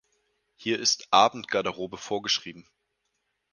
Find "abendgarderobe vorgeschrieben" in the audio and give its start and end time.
1.11-2.67